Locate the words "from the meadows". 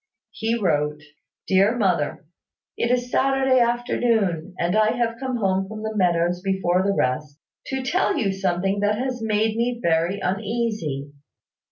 5.67-6.41